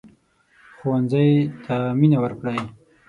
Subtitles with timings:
[0.77, 1.29] ښوونځی
[1.65, 2.59] ته مينه ورکړئ